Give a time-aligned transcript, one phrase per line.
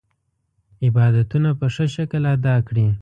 [0.85, 2.87] عبادتونه په ښه شکل ادا کړي.